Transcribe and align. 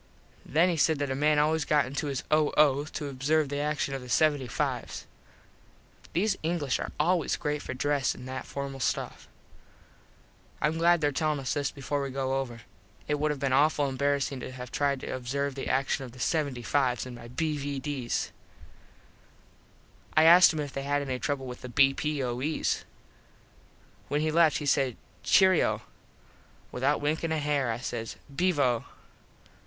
Then 0.47 0.67
he 0.69 0.77
said 0.77 0.97
that 0.97 1.11
a 1.11 1.15
man 1.15 1.37
always 1.37 1.63
got 1.63 1.85
into 1.85 2.07
his 2.07 2.23
O.O. 2.31 2.85
to 2.85 3.07
observe 3.07 3.49
the 3.49 3.59
action 3.59 3.93
of 3.93 4.01
the 4.01 4.07
75s. 4.07 5.03
These 6.13 6.39
English 6.41 6.79
are 6.79 6.91
always 6.99 7.35
great 7.35 7.61
for 7.61 7.75
dress 7.75 8.15
an 8.15 8.25
that 8.25 8.47
formal 8.47 8.79
stuff. 8.79 9.27
Im 10.59 10.79
glad 10.79 11.01
there 11.01 11.11
tellin 11.11 11.39
us 11.39 11.53
this 11.53 11.69
before 11.69 12.01
we 12.01 12.09
go 12.09 12.39
over. 12.39 12.61
It 13.07 13.19
would 13.19 13.29
have 13.29 13.39
been 13.39 13.53
awful 13.53 13.87
embarassing 13.87 14.39
to 14.39 14.51
have 14.51 14.71
tried 14.71 15.01
to 15.01 15.15
observe 15.15 15.53
the 15.53 15.67
action 15.69 16.03
of 16.03 16.13
the 16.13 16.17
75s 16.17 17.05
in 17.05 17.13
my 17.13 17.27
B.V.Ds. 17.27 18.31
I 20.17 20.23
asked 20.23 20.51
him 20.51 20.59
if 20.61 20.73
they 20.73 20.81
had 20.81 21.03
any 21.03 21.19
trouble 21.19 21.45
with 21.45 21.61
the 21.61 21.69
B.P.O.Es. 21.69 22.85
When 24.07 24.21
he 24.21 24.31
left 24.31 24.57
he 24.57 24.65
said 24.65 24.97
"Cheero." 25.23 25.81
Without 26.71 27.01
winkin 27.01 27.31
a 27.31 27.37
hair 27.37 27.69
I 27.71 27.77
says 27.77 28.15
"Beevo." 28.35 28.85